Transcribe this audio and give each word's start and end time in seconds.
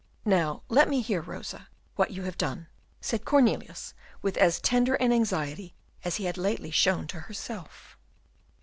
"Now, 0.25 0.63
let 0.67 0.89
me 0.89 1.01
hear, 1.01 1.21
Rosa, 1.21 1.67
what 1.95 2.09
you 2.09 2.23
have 2.23 2.35
done," 2.35 2.65
said 3.01 3.23
Cornelius, 3.23 3.93
with 4.23 4.35
as 4.37 4.59
tender 4.59 4.95
an 4.95 5.13
anxiety 5.13 5.75
as 6.03 6.15
he 6.15 6.25
had 6.25 6.39
lately 6.39 6.71
shown 6.71 7.05
to 7.09 7.19
herself. 7.19 7.99